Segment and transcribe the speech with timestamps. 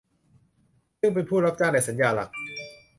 [0.99, 2.29] ซึ่งเป็นผู้รับจ้างในสัญญาหลัก